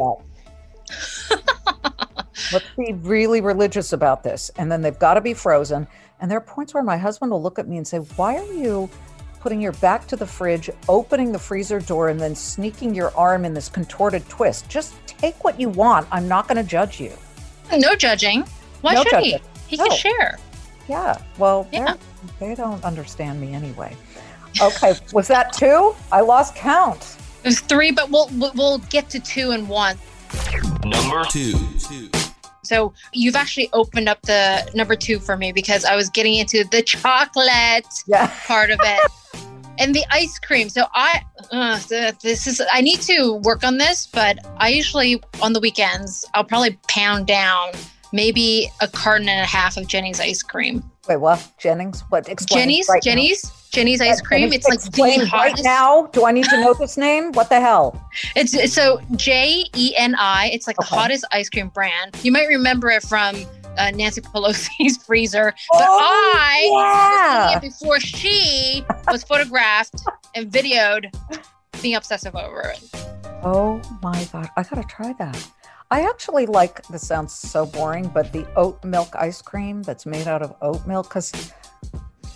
Let's 2.53 2.67
be 2.77 2.93
really 2.95 3.41
religious 3.41 3.93
about 3.93 4.23
this. 4.23 4.51
And 4.57 4.71
then 4.71 4.83
they've 4.83 4.99
got 4.99 5.15
to 5.15 5.21
be 5.21 5.35
frozen. 5.35 5.87
And 6.21 6.31
there 6.31 6.39
are 6.39 6.43
points 6.43 6.75
where 6.75 6.83
my 6.83 6.97
husband 6.97 7.33
will 7.33 7.43
look 7.43 7.59
at 7.59 7.69
me 7.69 7.77
and 7.79 7.87
say, 7.87 7.99
Why 7.99 8.37
are 8.37 8.53
you 8.53 8.89
putting 9.41 9.61
your 9.61 9.73
back 9.73 10.07
to 10.09 10.17
the 10.17 10.27
fridge, 10.27 10.71
opening 10.89 11.33
the 11.33 11.39
freezer 11.39 11.81
door, 11.81 12.09
and 12.09 12.21
then 12.21 12.35
sneaking 12.35 12.95
your 12.95 13.15
arm 13.17 13.45
in 13.45 13.55
this 13.55 13.69
contorted 13.69 14.29
twist? 14.29 14.69
Just 14.69 14.95
take 15.19 15.43
what 15.45 15.59
you 15.61 15.69
want. 15.69 16.07
I'm 16.11 16.29
not 16.29 16.49
going 16.49 16.57
to 16.57 16.69
judge 16.69 17.01
you. 17.01 17.13
no 17.77 17.95
judging. 17.95 18.45
Why 18.83 18.95
No 18.95 19.03
should 19.03 19.11
judging. 19.13 19.39
he? 19.67 19.77
He 19.77 19.77
No. 19.77 19.87
can 19.89 19.97
share. 19.97 20.39
Yeah. 20.89 21.17
Well, 21.39 21.67
Yeah. 21.73 21.95
they're- 22.39 22.55
don't 22.57 22.85
understand 22.85 23.41
me 23.41 23.55
anyway. 23.55 23.97
Okay. 24.61 24.95
was 25.13 25.29
that 25.29 25.53
two? 25.53 25.95
I 26.13 26.21
lost 26.21 26.55
count. 26.55 27.17
It 27.43 27.49
was 27.49 27.61
three, 27.61 27.91
but 27.91 28.11
we'll 28.11 28.29
we'll- 28.35 28.53
we'll 28.55 28.79
get 28.79 29.09
to 29.11 29.21
two 29.21 29.51
and 29.53 29.69
one. 29.69 29.99
Number 30.85 31.25
two. 31.31 31.53
two. 31.89 32.11
So 32.63 32.93
you've 33.13 33.37
actually 33.37 33.69
opened 33.75 34.09
up 34.09 34.21
the 34.23 34.67
number 34.75 34.97
two 34.97 35.19
for 35.19 35.37
me 35.37 35.53
because 35.53 35.85
I 35.85 35.97
was 35.97 36.09
getting 36.11 36.35
into 36.35 36.65
the 36.65 36.83
chocolate 36.95 37.87
Yeah. 38.07 38.31
part 38.47 38.71
of 38.71 38.79
it 38.83 39.01
and 39.79 39.95
the 39.95 40.05
ice 40.11 40.39
cream. 40.39 40.69
So 40.69 40.87
I, 40.95 41.23
uh, 41.51 41.81
this 42.23 42.47
is, 42.47 42.63
I 42.73 42.81
need 42.81 43.01
to 43.03 43.35
work 43.45 43.65
on 43.65 43.79
this, 43.79 44.07
but 44.07 44.39
I 44.59 44.69
usually 44.69 45.23
on 45.43 45.53
the 45.53 45.61
weekends, 45.61 46.25
I'll 46.35 46.45
probably 46.45 46.79
pound 46.89 47.27
down 47.27 47.73
maybe 48.13 48.71
a 48.81 48.89
carton 48.89 49.29
and 49.29 49.41
a 49.41 49.47
half 49.47 49.77
of 49.77 49.89
Jeni's 49.89 50.21
ice 50.21 50.43
cream. 50.43 50.83
Wait, 51.09 51.17
what? 51.17 51.53
Jennings? 51.59 52.03
What? 52.09 52.29
Explain 52.29 52.63
Jeni's, 52.63 52.89
right 52.89 53.03
now. 53.05 53.13
Jeni's, 53.13 53.43
Jeni's 53.71 54.01
ice 54.01 54.21
cream. 54.23 54.53
It's 54.53 54.67
like 54.67 54.77
explain 54.77 55.19
the 55.19 55.25
right 55.25 55.51
hottest. 55.51 55.65
now. 55.65 56.07
Do 56.13 56.25
I 56.25 56.31
need 56.31 56.45
to 56.45 56.61
know 56.61 56.73
this 56.73 56.97
name? 56.97 57.33
What 57.33 57.51
the 57.51 57.61
hell? 57.61 58.09
It's, 58.37 58.55
it's 58.55 58.73
so 58.73 59.01
J 59.17 59.65
E 59.75 59.95
N 59.99 60.15
I. 60.15 60.49
It's 60.53 60.67
like 60.67 60.77
the 60.77 60.85
hottest 60.85 61.27
ice 61.33 61.51
cream 61.51 61.69
brand. 61.69 62.17
You 62.23 62.33
might 62.33 62.47
remember 62.47 62.89
it 62.91 63.03
from 63.03 63.37
uh, 63.79 63.91
Nancy 63.93 64.21
Pelosi's 64.21 64.97
freezer, 65.07 65.53
but 65.73 65.83
Oh, 65.83 66.35
I 66.37 66.67
was 66.71 67.51
yeah. 67.53 67.59
before 67.61 68.01
she 68.01 68.85
was 69.11 69.23
photographed 69.25 69.95
and 70.35 70.51
videoed 70.51 71.13
being 71.83 71.95
obsessive 71.97 72.35
over 72.37 72.61
it. 72.63 72.81
Oh 73.43 73.81
my 74.03 74.27
god, 74.33 74.49
I 74.57 74.63
gotta 74.63 74.85
try 74.85 75.13
that. 75.15 75.49
I 75.91 76.01
actually 76.09 76.47
like. 76.47 76.85
This 76.89 77.07
sounds 77.07 77.33
so 77.33 77.67
boring, 77.67 78.09
but 78.09 78.33
the 78.33 78.47
oat 78.57 78.83
milk 78.85 79.15
ice 79.17 79.43
cream 79.43 79.83
that's 79.83 80.07
made 80.07 80.27
out 80.27 80.43
of 80.43 80.55
oat 80.63 80.87
milk 80.87 81.09
because. 81.09 81.53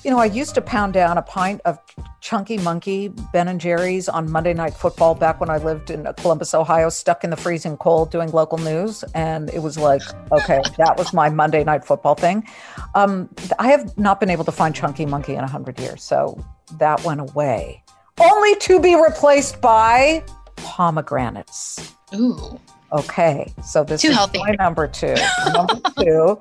You 0.05 0.12
know, 0.12 0.19
I 0.19 0.26
used 0.26 0.55
to 0.55 0.61
pound 0.61 0.93
down 0.93 1.19
a 1.19 1.23
pint 1.23 1.61
of 1.64 1.78
Chunky 2.21 2.57
Monkey 2.59 3.09
Ben 3.33 3.49
and 3.49 3.61
Jerry's 3.61 4.09
on 4.09 4.31
Monday 4.31 4.55
Night 4.55 4.73
Football 4.75 5.14
back 5.17 5.40
when 5.40 5.50
I 5.50 5.59
lived 5.59 5.90
in 5.90 6.07
Columbus, 6.19 6.55
Ohio, 6.55 6.88
stuck 6.88 7.25
in 7.25 7.31
the 7.31 7.37
freezing 7.37 7.76
cold 7.76 8.12
doing 8.12 8.31
local 8.31 8.59
news. 8.59 9.02
And 9.14 9.50
it 9.50 9.59
was 9.61 9.76
like, 9.76 10.02
okay, 10.31 10.61
that 10.76 10.97
was 10.97 11.12
my 11.12 11.28
Monday 11.31 11.64
Night 11.64 11.85
Football 11.85 12.14
thing. 12.14 12.47
Um, 12.95 13.28
I 13.59 13.69
have 13.71 13.99
not 13.99 14.21
been 14.21 14.31
able 14.31 14.45
to 14.45 14.52
find 14.52 14.73
Chunky 14.75 15.05
Monkey 15.05 15.33
in 15.33 15.40
100 15.40 15.81
years. 15.81 16.02
So 16.02 16.43
that 16.78 17.02
went 17.05 17.21
away, 17.21 17.83
only 18.21 18.55
to 18.57 18.81
be 18.81 18.95
replaced 18.95 19.61
by 19.61 20.23
pomegranates. 20.57 21.95
Ooh. 22.14 22.59
Okay, 22.93 23.52
so 23.62 23.85
this 23.85 24.00
Too 24.00 24.09
is 24.09 24.17
healthy. 24.17 24.38
my 24.38 24.52
number 24.59 24.87
two. 24.87 25.14
number 25.52 25.75
two, 26.00 26.40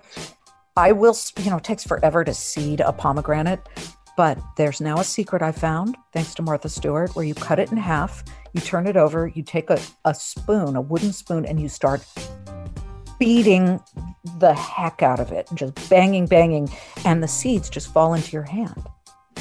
I 0.78 0.92
will, 0.92 1.18
you 1.40 1.50
know, 1.50 1.58
it 1.58 1.64
takes 1.64 1.84
forever 1.84 2.24
to 2.24 2.36
seed 2.36 2.82
a 2.82 2.94
pomegranate, 2.94 3.68
but 4.16 4.38
there's 4.58 4.80
now 4.80 5.00
a 5.00 5.04
secret 5.04 5.42
I 5.42 5.52
found 5.52 5.98
thanks 6.14 6.36
to 6.36 6.44
Martha 6.44 6.70
Stewart 6.70 7.16
where 7.16 7.26
you 7.26 7.34
cut 7.34 7.58
it 7.58 7.72
in 7.72 7.78
half, 7.78 8.24
you 8.54 8.62
turn 8.62 8.86
it 8.86 8.96
over, 8.96 9.28
you 9.28 9.42
take 9.42 9.72
a, 9.72 9.80
a 10.06 10.14
spoon, 10.14 10.76
a 10.76 10.82
wooden 10.82 11.12
spoon, 11.14 11.48
and 11.48 11.60
you 11.60 11.68
start 11.68 12.06
beating 13.18 13.80
the 14.38 14.54
heck 14.54 15.02
out 15.02 15.20
of 15.20 15.32
it, 15.32 15.50
just 15.56 15.90
banging, 15.90 16.28
banging, 16.28 16.70
and 17.06 17.24
the 17.24 17.28
seeds 17.28 17.72
just 17.72 17.92
fall 17.92 18.14
into 18.14 18.32
your 18.32 18.44
hand. 18.44 18.86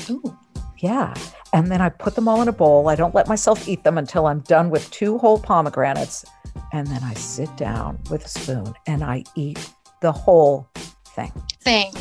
Ooh. 0.09 0.39
Yeah. 0.79 1.13
And 1.53 1.71
then 1.71 1.83
I 1.83 1.91
put 1.91 2.15
them 2.15 2.29
all 2.29 2.41
in 2.41 2.49
a 2.49 2.53
bowl. 2.53 2.89
I 2.89 2.95
don't 2.95 3.15
let 3.15 3.29
myself 3.29 3.69
eat 3.69 3.85
them 3.85 3.99
until 3.99 4.27
I'm 4.27 4.41
done 4.41 4.71
with 4.71 4.91
two 4.91 5.19
whole 5.19 5.39
pomegranates. 5.39 6.25
And 6.73 6.87
then 6.87 7.03
I 7.03 7.13
sit 7.13 7.55
down 7.59 7.99
with 8.11 8.25
a 8.25 8.29
spoon 8.29 8.73
and 8.87 9.05
I 9.05 9.25
eat 9.35 9.71
the 10.01 10.13
whole 10.13 10.69
thing. 11.17 11.33
Thing. 11.61 11.93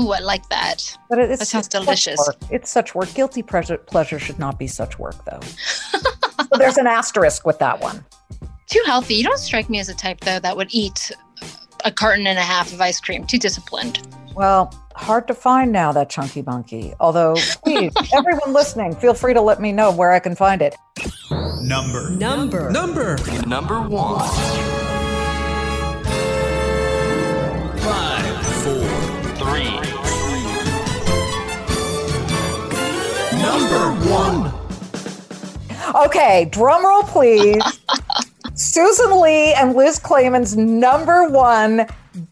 Ooh, 0.00 0.12
I 0.12 0.20
like 0.20 0.48
that. 0.48 0.96
But 1.10 1.18
it- 1.18 1.30
it's 1.30 1.40
That 1.40 1.46
sounds 1.48 1.66
it's 1.66 1.74
such 1.74 1.82
delicious. 1.84 2.18
work. 2.18 2.36
It's 2.50 2.70
such 2.70 2.94
work. 2.94 3.12
Guilty 3.12 3.42
pleasure, 3.42 3.76
pleasure 3.76 4.18
should 4.18 4.38
not 4.38 4.58
be 4.58 4.66
such 4.66 4.98
work, 4.98 5.22
though. 5.26 5.40
so 5.90 6.56
there's 6.56 6.78
an 6.78 6.86
asterisk 6.86 7.44
with 7.44 7.58
that 7.58 7.80
one. 7.80 8.02
Too 8.68 8.82
healthy. 8.86 9.16
You 9.16 9.24
don't 9.24 9.38
strike 9.38 9.68
me 9.68 9.80
as 9.80 9.90
a 9.90 9.94
type 9.94 10.20
though 10.20 10.38
that 10.38 10.56
would 10.56 10.68
eat 10.70 11.10
a 11.84 11.90
carton 11.92 12.26
and 12.26 12.38
a 12.38 12.42
half 12.42 12.72
of 12.72 12.80
ice 12.80 13.00
cream. 13.00 13.26
Too 13.26 13.38
disciplined. 13.38 14.00
Well, 14.34 14.72
hard 14.94 15.26
to 15.28 15.34
find 15.34 15.72
now, 15.72 15.92
that 15.92 16.08
chunky 16.08 16.40
monkey. 16.40 16.94
Although, 16.98 17.34
please, 17.62 17.92
everyone 18.14 18.54
listening, 18.54 18.94
feel 18.96 19.12
free 19.12 19.34
to 19.34 19.42
let 19.42 19.60
me 19.60 19.72
know 19.72 19.92
where 19.92 20.12
I 20.12 20.20
can 20.20 20.34
find 20.34 20.62
it. 20.62 20.74
Number. 21.60 22.08
Number. 22.10 22.70
Number. 22.70 23.18
Number 23.46 23.82
one. 23.82 24.81
Number 33.42 33.90
one. 34.08 34.52
Okay, 36.06 36.46
drum 36.50 36.86
roll, 36.86 37.02
please. 37.02 37.60
Susan 38.54 39.20
Lee 39.20 39.52
and 39.54 39.74
Liz 39.74 39.98
Claman's 39.98 40.56
number 40.56 41.28
one 41.28 41.86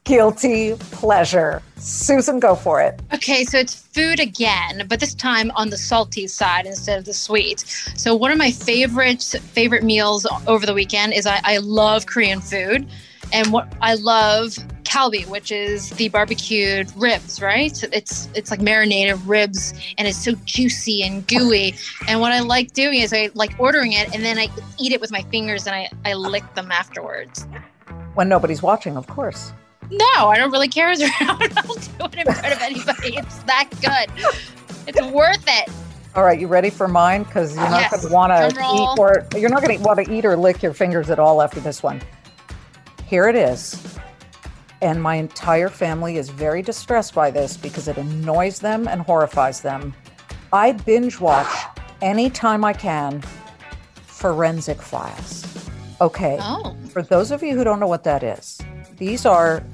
guilty 0.04 0.74
pleasure. 0.76 1.62
Susan, 1.76 2.38
go 2.38 2.54
for 2.54 2.80
it. 2.80 3.00
Okay, 3.14 3.44
so 3.44 3.58
it's 3.58 3.74
food 3.74 4.20
again, 4.20 4.86
but 4.88 5.00
this 5.00 5.14
time 5.14 5.50
on 5.54 5.70
the 5.70 5.78
salty 5.78 6.26
side 6.26 6.66
instead 6.66 6.98
of 6.98 7.06
the 7.06 7.14
sweet. 7.14 7.60
So 7.96 8.14
one 8.14 8.30
of 8.30 8.38
my 8.38 8.50
favorite 8.50 9.22
favorite 9.52 9.82
meals 9.82 10.26
over 10.46 10.66
the 10.66 10.74
weekend 10.74 11.14
is 11.14 11.26
I, 11.26 11.40
I 11.42 11.58
love 11.58 12.06
Korean 12.06 12.40
food, 12.40 12.86
and 13.32 13.52
what 13.52 13.72
I 13.80 13.94
love 13.94 14.56
kalbi, 14.84 15.24
which 15.28 15.52
is 15.52 15.90
the 15.90 16.08
barbecued 16.08 16.90
ribs. 16.96 17.40
Right? 17.40 17.82
It's 17.92 18.28
it's 18.34 18.50
like 18.50 18.60
marinated 18.60 19.20
ribs, 19.26 19.72
and 19.98 20.06
it's 20.08 20.18
so 20.24 20.32
juicy 20.44 21.02
and 21.02 21.26
gooey. 21.26 21.74
and 22.08 22.20
what 22.20 22.32
I 22.32 22.40
like 22.40 22.72
doing 22.72 23.00
is 23.00 23.12
I 23.12 23.30
like 23.34 23.52
ordering 23.58 23.92
it, 23.92 24.14
and 24.14 24.24
then 24.24 24.38
I 24.38 24.48
eat 24.78 24.92
it 24.92 25.00
with 25.00 25.10
my 25.12 25.22
fingers, 25.22 25.66
and 25.66 25.74
I 25.74 25.88
I 26.04 26.14
lick 26.14 26.54
them 26.54 26.70
afterwards. 26.72 27.46
When 28.14 28.28
nobody's 28.28 28.62
watching, 28.62 28.96
of 28.96 29.06
course. 29.06 29.52
No, 29.90 30.28
I 30.28 30.36
don't 30.36 30.52
really 30.52 30.68
care 30.68 30.88
who's 30.88 31.00
around. 31.02 31.52
I'll 31.56 31.74
do 31.74 32.18
it 32.18 32.26
in 32.26 32.32
front 32.32 32.54
of 32.54 32.60
anybody. 32.62 33.16
It's 33.16 33.38
that 33.44 33.68
good. 33.80 34.08
It's 34.86 35.00
worth 35.12 35.44
it. 35.48 35.68
All 36.14 36.24
right, 36.24 36.38
you 36.40 36.46
ready 36.48 36.70
for 36.70 36.88
mine? 36.88 37.22
Because 37.24 37.54
you're 37.56 37.68
not 37.70 37.80
Yes. 37.82 37.90
going 37.92 38.08
to 38.08 38.12
want 38.12 38.32
to 38.32 38.60
eat 38.74 38.98
or 38.98 39.26
you're 39.38 39.50
not 39.50 39.62
going 39.62 39.76
to 39.78 39.82
want 39.84 40.04
to 40.04 40.12
eat 40.12 40.24
or 40.24 40.36
lick 40.36 40.62
your 40.62 40.74
fingers 40.74 41.08
at 41.10 41.18
all 41.20 41.40
after 41.42 41.60
this 41.60 41.82
one. 41.82 42.00
Here 43.10 43.26
it 43.26 43.34
is. 43.34 43.82
And 44.82 45.02
my 45.02 45.16
entire 45.16 45.68
family 45.68 46.16
is 46.16 46.28
very 46.30 46.62
distressed 46.62 47.12
by 47.12 47.32
this 47.32 47.56
because 47.56 47.88
it 47.88 47.96
annoys 47.96 48.60
them 48.60 48.86
and 48.86 49.02
horrifies 49.02 49.60
them. 49.60 49.94
I 50.52 50.70
binge 50.70 51.18
watch 51.18 51.52
anytime 52.02 52.64
I 52.64 52.72
can 52.72 53.20
forensic 54.06 54.80
files. 54.80 55.44
Okay. 56.00 56.38
Oh. 56.40 56.76
For 56.90 57.02
those 57.02 57.32
of 57.32 57.42
you 57.42 57.56
who 57.56 57.64
don't 57.64 57.80
know 57.80 57.88
what 57.88 58.04
that 58.04 58.22
is, 58.22 58.60
these 58.96 59.26
are, 59.26 59.64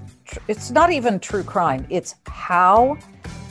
it's 0.48 0.70
not 0.70 0.90
even 0.90 1.20
true 1.20 1.42
crime, 1.42 1.86
it's 1.90 2.14
how 2.26 2.96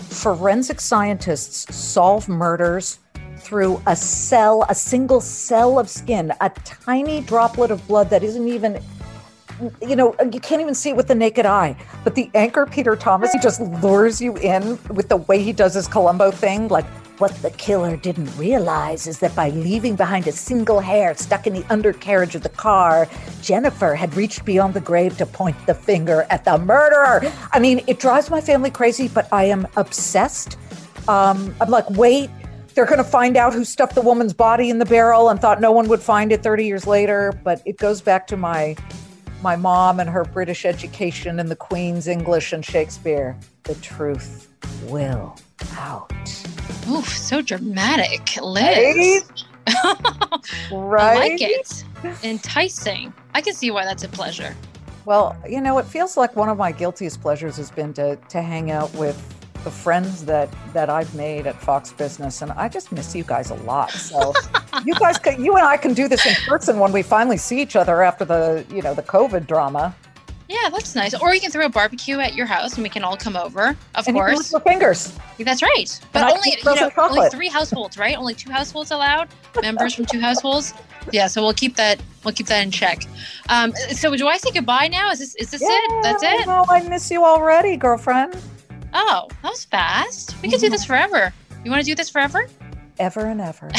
forensic 0.10 0.82
scientists 0.82 1.76
solve 1.76 2.28
murders 2.28 2.98
through 3.38 3.80
a 3.86 3.96
cell, 3.96 4.66
a 4.68 4.74
single 4.74 5.22
cell 5.22 5.78
of 5.78 5.88
skin, 5.90 6.34
a 6.42 6.50
tiny 6.64 7.22
droplet 7.22 7.70
of 7.70 7.88
blood 7.88 8.10
that 8.10 8.24
isn't 8.24 8.48
even. 8.48 8.82
You 9.82 9.96
know, 9.96 10.16
you 10.32 10.40
can't 10.40 10.62
even 10.62 10.76
see 10.76 10.90
it 10.90 10.96
with 10.96 11.08
the 11.08 11.16
naked 11.16 11.46
eye. 11.46 11.78
But 12.04 12.16
the 12.16 12.30
anchor, 12.34 12.66
Peter 12.66 12.96
Thomas, 12.96 13.32
he 13.32 13.40
just 13.40 13.62
lures 13.62 14.22
you 14.22 14.36
in 14.38 14.80
with 14.90 15.10
the 15.10 15.18
way 15.18 15.42
he 15.42 15.54
does 15.54 15.74
his 15.74 15.88
Columbo 15.88 16.32
thing. 16.32 16.68
Like, 16.68 16.86
what 17.18 17.34
the 17.42 17.52
killer 17.52 17.96
didn't 17.96 18.36
realize 18.38 19.08
is 19.08 19.20
that 19.20 19.34
by 19.36 19.50
leaving 19.52 19.96
behind 19.96 20.28
a 20.28 20.34
single 20.34 20.82
hair 20.82 21.16
stuck 21.16 21.48
in 21.48 21.54
the 21.54 21.66
undercarriage 21.72 22.36
of 22.36 22.44
the 22.44 22.50
car, 22.50 23.08
Jennifer 23.42 23.96
had 23.96 24.14
reached 24.16 24.44
beyond 24.44 24.74
the 24.74 24.82
grave 24.82 25.18
to 25.18 25.26
point 25.26 25.56
the 25.66 25.74
finger 25.74 26.28
at 26.30 26.44
the 26.44 26.58
murderer. 26.58 27.22
I 27.54 27.60
mean, 27.60 27.82
it 27.88 28.00
drives 28.00 28.30
my 28.30 28.42
family 28.42 28.70
crazy, 28.70 29.08
but 29.08 29.32
I 29.32 29.46
am 29.46 29.66
obsessed. 29.78 30.58
Um, 31.08 31.56
I'm 31.62 31.70
like, 31.70 31.90
wait, 31.92 32.30
they're 32.74 32.86
going 32.86 32.98
to 32.98 33.04
find 33.04 33.38
out 33.38 33.54
who 33.54 33.64
stuffed 33.64 33.96
the 33.96 34.02
woman's 34.02 34.34
body 34.34 34.70
in 34.70 34.80
the 34.80 34.86
barrel 34.86 35.30
and 35.30 35.40
thought 35.40 35.62
no 35.62 35.72
one 35.72 35.88
would 35.88 36.02
find 36.02 36.34
it 36.34 36.44
30 36.44 36.66
years 36.66 36.86
later. 36.86 37.34
But 37.44 37.62
it 37.66 37.78
goes 37.78 38.02
back 38.02 38.28
to 38.28 38.38
my 38.38 38.76
my 39.42 39.56
mom 39.56 40.00
and 40.00 40.10
her 40.10 40.24
British 40.24 40.66
education 40.66 41.40
and 41.40 41.50
the 41.50 41.56
Queen's 41.56 42.08
English 42.08 42.54
and 42.54 42.64
Shakespeare. 42.66 43.38
The 43.64 43.76
truth 43.76 44.48
will 44.88 45.36
out. 45.78 46.12
Oof, 46.90 47.08
so 47.08 47.42
dramatic, 47.42 48.30
Right? 48.38 48.96
Liz. 48.96 49.24
Right? 50.72 51.18
I 51.18 51.30
like 51.30 51.42
it. 51.42 51.84
Enticing. 52.24 53.14
I 53.34 53.42
can 53.42 53.54
see 53.54 53.72
why 53.72 53.86
that's 53.86 54.04
a 54.04 54.10
pleasure. 54.10 54.56
Well, 55.06 55.36
you 55.48 55.62
know, 55.62 55.78
it 55.78 55.86
feels 55.86 56.18
like 56.18 56.36
one 56.36 56.50
of 56.50 56.58
my 56.58 56.72
guiltiest 56.72 57.22
pleasures 57.22 57.58
has 57.58 57.70
been 57.72 57.94
to 57.94 58.16
to 58.30 58.42
hang 58.42 58.72
out 58.72 58.94
with 58.96 59.35
the 59.66 59.72
friends 59.72 60.24
that 60.24 60.48
that 60.72 60.90
I've 60.90 61.14
made 61.14 61.48
at 61.48 61.60
Fox 61.62 61.92
Business, 61.92 62.42
and 62.42 62.52
I 62.54 62.70
just 62.70 62.94
miss 62.94 63.14
you 63.14 63.24
guys 63.24 63.50
a 63.50 63.56
lot. 63.56 63.92
So, 63.92 64.32
you 64.86 64.94
guys, 64.94 65.18
can, 65.18 65.44
you 65.44 65.58
and 65.58 65.66
I 65.66 65.76
can 65.76 65.94
do 65.94 66.08
this 66.08 66.26
in 66.26 66.36
person 66.48 66.80
when 66.80 66.94
we 66.94 67.02
finally 67.02 67.36
see 67.36 67.62
each 67.62 67.76
other 67.76 68.02
after 68.04 68.24
the 68.24 68.66
you 68.70 68.82
know 68.82 68.94
the 68.94 69.04
COVID 69.04 69.46
drama. 69.48 69.94
Yeah, 70.48 70.70
that's 70.70 70.94
nice. 70.94 71.16
Or 71.20 71.34
you 71.34 71.42
can 71.42 71.50
throw 71.50 71.66
a 71.66 71.70
barbecue 71.70 72.20
at 72.20 72.36
your 72.36 72.46
house 72.46 72.76
and 72.76 72.84
we 72.84 72.90
can 72.90 73.04
all 73.04 73.18
come 73.18 73.36
over, 73.36 73.76
of 73.96 74.08
And 74.08 74.16
you 74.16 74.24
can 74.24 74.36
lick 74.36 74.52
course. 74.52 74.64
fingers. 74.64 75.18
That's 75.40 75.64
right. 75.64 76.00
But 76.14 76.32
only 76.32 76.52
you 76.52 76.76
know, 76.76 76.92
only 76.98 77.30
three 77.32 77.48
households, 77.48 77.98
right? 77.98 78.16
Only 78.16 78.36
two 78.36 78.52
households 78.52 78.92
allowed. 78.92 79.28
Members 79.60 79.96
from 79.96 80.06
two 80.06 80.20
households. 80.20 80.76
Yeah, 81.12 81.26
so 81.28 81.42
we'll 81.42 81.54
keep 81.54 81.76
that 81.78 82.00
we'll 82.24 82.34
keep 82.36 82.46
that 82.48 82.62
in 82.62 82.70
check. 82.70 83.06
Um, 83.50 83.74
so 83.92 84.16
do 84.16 84.28
I 84.28 84.38
say 84.38 84.52
goodbye 84.52 84.88
now? 84.88 85.10
Is 85.10 85.20
this 85.20 85.36
is 85.36 85.50
this 85.50 85.62
it? 85.64 86.04
That's 86.04 86.22
it? 86.24 86.46
know, 86.46 86.66
I 86.70 86.88
miss 86.88 87.10
you 87.10 87.26
already, 87.26 87.76
girlfriend. 87.76 88.36
Oh, 88.98 89.28
that 89.44 89.50
was 89.50 89.66
fast. 89.66 90.42
We 90.42 90.50
could 90.50 90.62
do 90.62 90.70
this 90.70 90.86
mm-hmm. 90.86 91.10
forever. 91.10 91.34
You 91.66 91.72
want 91.72 91.84
to 91.84 91.86
do 91.86 91.96
this 91.96 92.10
forever? 92.10 92.48
Ever 92.98 93.26
and 93.26 93.42
ever. 93.42 93.70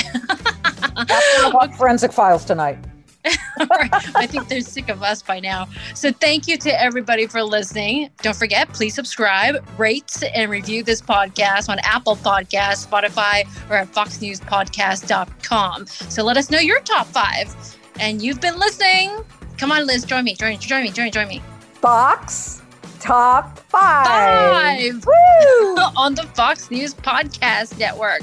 Watch 1.54 1.75
Forensic 1.75 2.12
Files 2.12 2.44
tonight. 2.44 2.78
I 3.58 4.26
think 4.28 4.49
they're 4.49 4.61
sick 4.61 4.90
of 4.90 5.02
us 5.02 5.23
by 5.23 5.40
now. 5.40 5.68
So 5.94 6.12
thank 6.12 6.46
you 6.46 6.58
to 6.58 6.80
everybody 6.80 7.26
for 7.26 7.42
listening. 7.42 8.11
Don't 8.20 8.37
forget, 8.37 8.68
please 8.68 8.94
subscribe, 8.94 9.66
rate, 9.78 10.23
and 10.35 10.50
review 10.50 10.82
this 10.82 11.00
podcast 11.00 11.70
on 11.70 11.78
Apple 11.80 12.16
Podcasts, 12.16 12.87
Spotify, 12.87 13.49
or 13.70 13.76
at 13.76 13.90
foxnewspodcast.com. 13.92 15.87
So 15.87 16.23
let 16.23 16.37
us 16.37 16.50
know 16.50 16.58
your 16.58 16.80
top 16.80 17.06
five. 17.06 17.54
And 17.99 18.20
you've 18.20 18.42
been 18.42 18.58
listening. 18.58 19.25
Come 19.56 19.73
on, 19.73 19.87
Liz, 19.87 20.04
join 20.04 20.25
me. 20.25 20.35
Join, 20.35 20.50
me, 20.50 20.58
join 20.58 20.82
me. 20.82 20.90
Join, 20.90 21.06
me, 21.06 21.11
join 21.11 21.28
me. 21.28 21.42
Fox 21.80 22.62
Top 23.00 23.58
Five. 23.58 24.06
Five 24.06 25.06
Woo! 25.06 25.76
on 25.96 26.14
the 26.14 26.24
Fox 26.34 26.70
News 26.70 26.94
Podcast 26.94 27.78
Network. 27.78 28.22